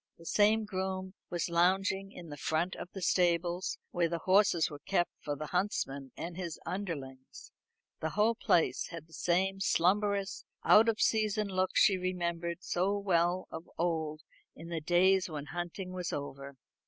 The 0.17 0.25
same 0.25 0.65
groom 0.65 1.13
was 1.29 1.47
lounging 1.47 2.11
in 2.11 2.35
front 2.35 2.75
of 2.75 2.89
the 2.91 3.03
stables, 3.03 3.77
where 3.91 4.09
the 4.09 4.17
horses 4.17 4.67
were 4.67 4.79
kept 4.79 5.11
for 5.19 5.35
the 5.35 5.45
huntsman 5.45 6.11
and 6.17 6.35
his 6.35 6.59
underlings. 6.65 7.51
The 7.99 8.09
whole 8.09 8.33
place 8.33 8.87
had 8.87 9.05
the 9.05 9.13
same 9.13 9.59
slumberous 9.59 10.43
out 10.63 10.89
of 10.89 10.99
season 10.99 11.49
look 11.49 11.75
she 11.75 11.97
remembered 11.99 12.63
so 12.63 12.97
well 12.97 13.47
of 13.51 13.69
old 13.77 14.21
in 14.55 14.69
the 14.69 14.81
days 14.81 15.29
when 15.29 15.45
hunting 15.45 15.91
was 15.91 16.11
over. 16.11 16.55